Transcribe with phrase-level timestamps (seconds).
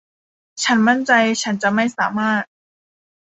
[0.63, 1.11] ฉันมั่นใจ
[1.43, 2.43] ฉันจะไม่สามารถ